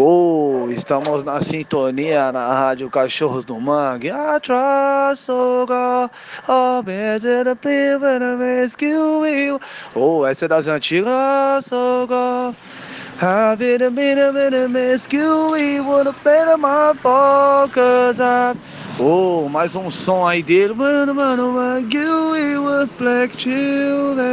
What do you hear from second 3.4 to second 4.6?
do Mangue. I